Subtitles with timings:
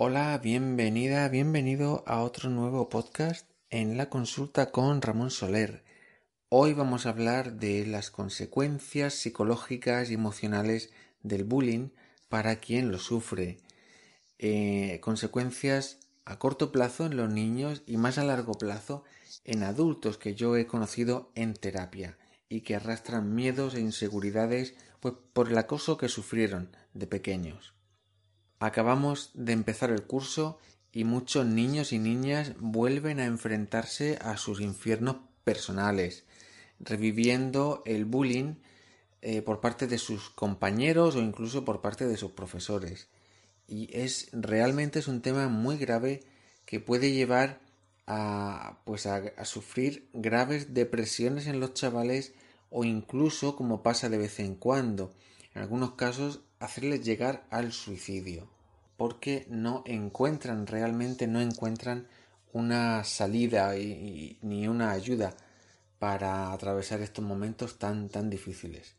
[0.00, 5.82] Hola, bienvenida, bienvenido a otro nuevo podcast en la consulta con Ramón Soler.
[6.50, 10.92] Hoy vamos a hablar de las consecuencias psicológicas y emocionales
[11.24, 11.88] del bullying
[12.28, 13.58] para quien lo sufre.
[14.38, 19.02] Eh, consecuencias a corto plazo en los niños y más a largo plazo
[19.42, 22.16] en adultos que yo he conocido en terapia
[22.48, 27.74] y que arrastran miedos e inseguridades pues, por el acoso que sufrieron de pequeños.
[28.60, 30.58] Acabamos de empezar el curso
[30.92, 36.24] y muchos niños y niñas vuelven a enfrentarse a sus infiernos personales,
[36.80, 38.54] reviviendo el bullying
[39.22, 43.08] eh, por parte de sus compañeros o incluso por parte de sus profesores.
[43.68, 46.24] Y es realmente es un tema muy grave
[46.64, 47.60] que puede llevar
[48.06, 52.32] a, pues a sufrir graves depresiones en los chavales
[52.70, 55.12] o incluso, como pasa de vez en cuando,
[55.54, 58.48] en algunos casos hacerles llegar al suicidio,
[58.96, 62.06] porque no encuentran realmente, no encuentran
[62.52, 65.34] una salida ni una ayuda
[65.98, 68.94] para atravesar estos momentos tan tan difíciles.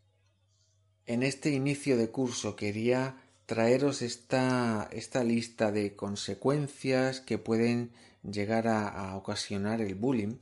[1.05, 7.89] En este inicio de curso quería traeros esta, esta lista de consecuencias que pueden
[8.21, 10.35] llegar a, a ocasionar el bullying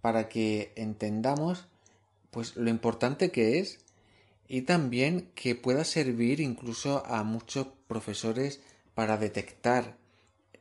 [0.00, 1.66] para que entendamos
[2.30, 3.80] pues lo importante que es
[4.48, 8.60] y también que pueda servir incluso a muchos profesores
[8.94, 9.96] para detectar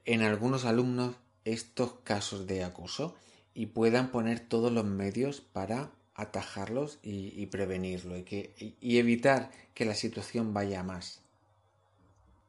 [0.06, 3.16] en algunos alumnos estos casos de acoso
[3.54, 9.86] y puedan poner todos los medios para atajarlos y, prevenirlo y, que, y evitar que
[9.86, 11.22] la situación vaya más.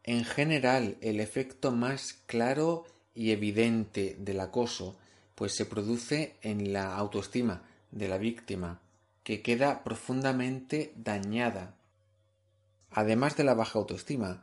[0.05, 4.97] En general, el efecto más claro y evidente del acoso
[5.35, 8.81] pues se produce en la autoestima de la víctima,
[9.23, 11.77] que queda profundamente dañada.
[12.91, 14.43] Además de la baja autoestima,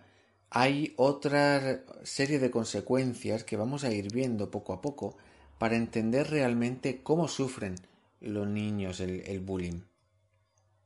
[0.50, 5.18] hay otra serie de consecuencias que vamos a ir viendo poco a poco
[5.58, 7.76] para entender realmente cómo sufren
[8.22, 9.82] los niños el, bullying.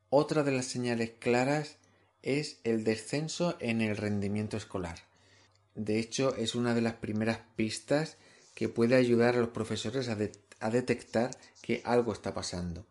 [0.09, 1.78] Otra de las señales claras
[2.24, 4.97] es el descenso en el rendimiento escolar.
[5.75, 8.18] De hecho, es una de las primeras pistas
[8.56, 11.31] que puede ayudar a los profesores a detectar
[11.62, 12.85] que algo está pasando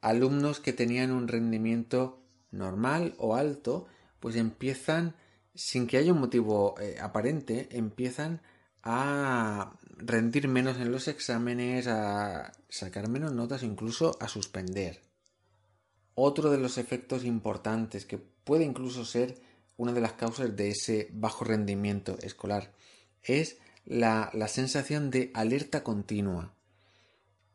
[0.00, 3.86] alumnos que tenían un rendimiento normal o alto,
[4.20, 5.14] pues empiezan,
[5.54, 8.40] sin que haya un motivo eh, aparente, empiezan
[8.82, 15.02] a rendir menos en los exámenes, a sacar menos notas, incluso a suspender.
[16.14, 19.40] Otro de los efectos importantes que puede incluso ser
[19.76, 22.72] una de las causas de ese bajo rendimiento escolar
[23.22, 26.54] es la sensación de alerta continua.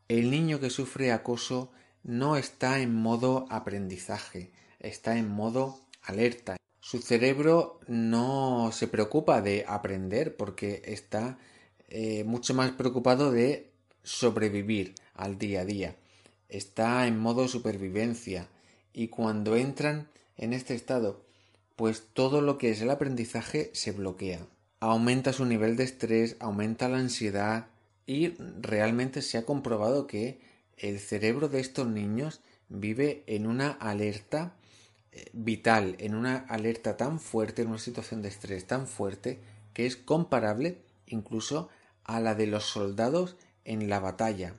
[0.07, 1.71] El niño que sufre acoso
[2.03, 6.57] no está en modo aprendizaje, está en modo alerta.
[6.79, 11.37] Su cerebro no se preocupa de aprender porque está
[11.89, 13.71] eh, mucho más preocupado de
[14.03, 15.95] sobrevivir al día a día.
[16.49, 18.47] Está en modo supervivencia
[18.93, 21.23] y cuando entran en este estado,
[21.75, 24.45] pues todo lo que es el aprendizaje se bloquea.
[24.79, 27.67] Aumenta su nivel de estrés, aumenta la ansiedad
[28.07, 30.41] y realmente se ha comprobado que
[30.77, 34.55] el cerebro de estos niños vive en una alerta
[35.11, 39.39] eh, vital, en una alerta tan fuerte, en una situación de estrés tan fuerte,
[39.73, 41.69] que es comparable incluso
[42.03, 44.55] a la de los soldados en la batalla.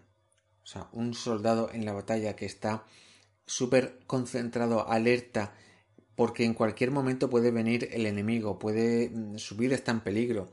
[0.62, 2.84] O sea, un soldado en la batalla que está
[3.46, 5.54] súper concentrado, alerta,
[6.14, 10.50] porque en cualquier momento puede venir el enemigo, puede mm, su vida está en peligro.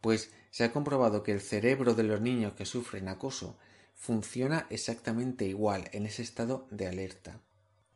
[0.00, 3.58] Pues se ha comprobado que el cerebro de los niños que sufren acoso
[3.98, 7.42] funciona exactamente igual en ese estado de alerta.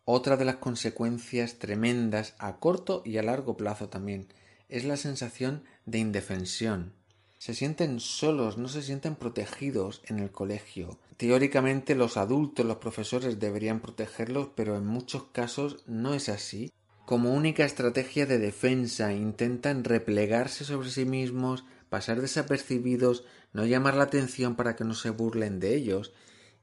[0.04, 4.26] Otra de las consecuencias tremendas a corto y a largo plazo también
[4.68, 6.92] es la sensación de indefensión.
[7.38, 10.98] Se sienten solos, no se sienten protegidos en el colegio.
[11.16, 16.72] Teóricamente los adultos, los profesores deberían protegerlos, pero en muchos casos no es así.
[17.06, 23.22] Como única estrategia de defensa intentan replegarse sobre sí mismos, pasar desapercibidos,
[23.52, 26.14] no llamar la atención para que no se burlen de ellos,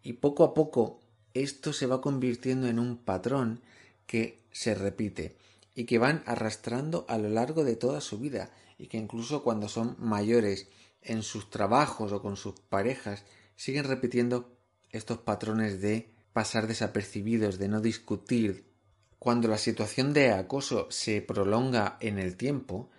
[0.01, 1.01] y poco a poco
[1.35, 3.61] esto se va convirtiendo en un patrón
[4.07, 5.37] que se repite
[5.75, 8.49] y que van arrastrando a lo largo de toda su vida
[8.79, 10.67] y que incluso cuando son mayores
[11.03, 13.23] en sus trabajos o con sus parejas
[13.55, 14.57] siguen repitiendo
[14.89, 18.65] estos patrones de pasar desapercibidos, de no discutir.
[19.19, 22.89] Cuando la situación de acoso se prolonga en el tiempo,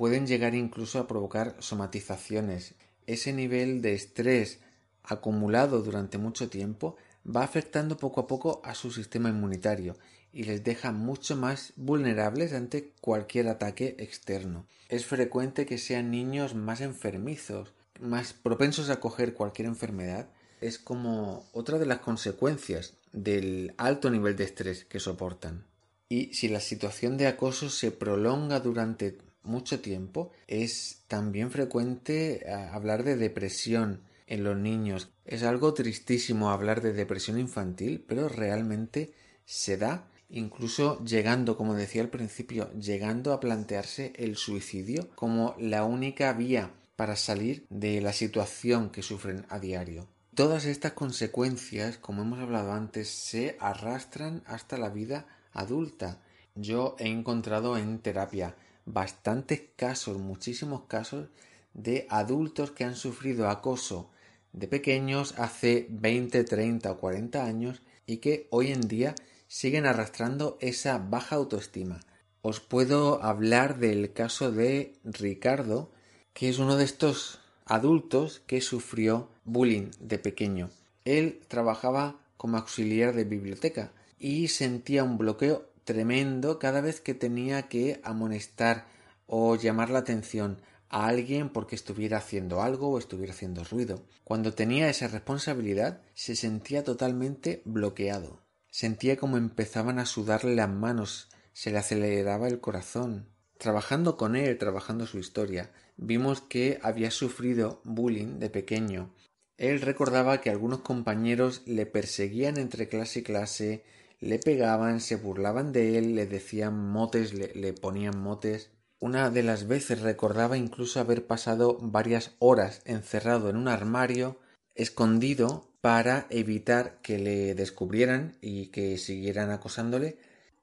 [0.00, 2.72] pueden llegar incluso a provocar somatizaciones.
[3.06, 4.58] Ese nivel de estrés
[5.02, 9.98] acumulado durante mucho tiempo va afectando poco a poco a su sistema inmunitario
[10.32, 14.64] y les deja mucho más vulnerables ante cualquier ataque externo.
[14.88, 20.30] Es frecuente que sean niños más enfermizos, más propensos a coger cualquier enfermedad.
[20.62, 25.66] Es como otra de las consecuencias del alto nivel de estrés que soportan.
[26.08, 32.52] Y si la situación de acoso se prolonga durante mucho tiempo, es también frecuente eh,
[32.52, 35.10] hablar de depresión en los niños.
[35.24, 39.12] Es algo tristísimo hablar de depresión infantil, pero realmente
[39.44, 45.84] se da incluso llegando, como decía al principio, llegando a plantearse el suicidio como la
[45.84, 50.06] única vía para salir de la situación que sufren a diario.
[50.34, 56.18] Todas estas consecuencias, como hemos hablado antes, se arrastran hasta la vida adulta.
[56.54, 58.54] Yo he encontrado en terapia
[58.86, 61.28] bastantes casos, muchísimos casos
[61.74, 64.10] de adultos que han sufrido acoso
[64.52, 69.14] de pequeños hace 20, 30 o 40 años y que hoy en día
[69.46, 72.00] siguen arrastrando esa baja autoestima.
[72.42, 75.90] Os puedo hablar del caso de Ricardo,
[76.32, 80.70] que es uno de estos adultos que sufrió bullying de pequeño.
[81.04, 87.62] Él trabajaba como auxiliar de biblioteca y sentía un bloqueo tremendo cada vez que tenía
[87.62, 88.86] que amonestar
[89.26, 94.04] o llamar la atención a alguien porque estuviera haciendo algo o estuviera haciendo ruido.
[94.22, 98.40] Cuando tenía esa responsabilidad se sentía totalmente bloqueado.
[98.70, 103.26] Sentía como empezaban a sudarle las manos, se le aceleraba el corazón.
[103.58, 109.12] Trabajando con él, trabajando su historia, vimos que había sufrido bullying de pequeño.
[109.56, 113.84] Él recordaba que algunos compañeros le perseguían entre clase y clase,
[114.20, 118.70] le pegaban, se burlaban de él, le decían motes, le, le ponían motes.
[118.98, 124.38] Una de las veces recordaba incluso haber pasado varias horas encerrado en un armario,
[124.74, 130.18] escondido, para evitar que le descubrieran y que siguieran acosándole.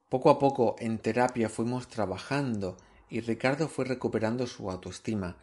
[0.08, 2.76] Poco a poco en terapia fuimos trabajando
[3.10, 5.36] y Ricardo fue recuperando su autoestima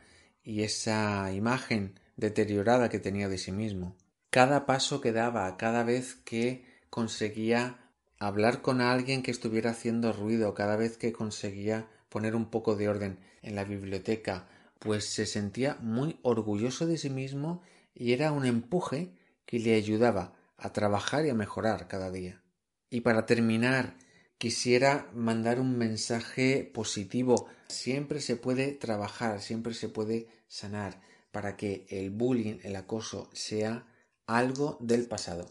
[0.44, 3.96] y esa imagen deteriorada que tenía de sí mismo.
[4.30, 7.85] Cada paso que daba, cada vez que conseguía
[8.20, 12.88] hablar con alguien que estuviera haciendo ruido, cada vez que conseguía poner un poco de
[12.90, 14.48] orden en la biblioteca,
[14.80, 17.62] pues se sentía muy orgulloso de sí mismo
[17.94, 19.12] y era un empuje
[19.46, 22.42] que le ayudaba a trabajar y a mejorar cada día.
[22.90, 23.98] Y para terminar,
[24.38, 27.48] quisiera mandar un mensaje positivo.
[27.68, 31.02] Siempre se puede trabajar, siempre se puede sanar
[31.32, 33.88] para que el bullying, el acoso sea
[34.28, 35.50] algo del pasado.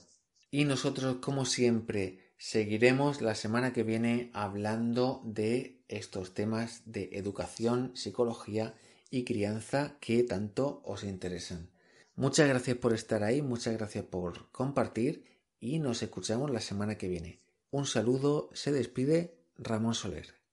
[0.50, 7.92] Y nosotros, como siempre, Seguiremos la semana que viene hablando de estos temas de educación,
[7.94, 8.74] psicología
[9.10, 11.70] y crianza que tanto os interesan.
[12.16, 15.24] Muchas gracias por estar ahí, muchas gracias por compartir
[15.60, 17.40] y nos escuchamos la semana que viene.
[17.70, 20.43] Un saludo, se despide Ramón Soler.